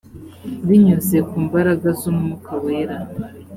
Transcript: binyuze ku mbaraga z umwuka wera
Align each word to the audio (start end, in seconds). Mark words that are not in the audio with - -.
binyuze 0.67 1.17
ku 1.27 1.35
mbaraga 1.45 1.87
z 1.99 2.01
umwuka 2.11 2.51
wera 2.63 2.97